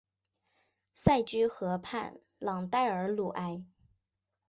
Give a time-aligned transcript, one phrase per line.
[0.93, 3.61] 塞居河畔朗代尔鲁埃。